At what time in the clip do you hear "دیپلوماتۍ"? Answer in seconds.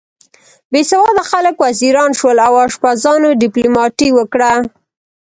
3.41-4.09